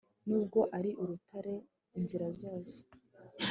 nubwo 0.27 0.59
ari 0.77 0.91
urutare 1.01 1.53
inzira 1.99 2.27
zose 2.41 2.77